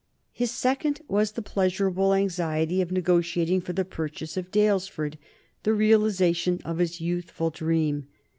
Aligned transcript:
His 0.31 0.49
second 0.49 1.01
was 1.07 1.33
the 1.33 1.43
pleasurable 1.43 2.15
anxiety 2.15 2.81
of 2.81 2.91
negotiating 2.91 3.61
for 3.61 3.73
the 3.73 3.85
purchase 3.85 4.35
of 4.35 4.49
Daylesford, 4.49 5.19
the 5.61 5.75
realization 5.75 6.59
of 6.65 6.79
his 6.79 7.01
youthful 7.01 7.51
dream. 7.51 8.07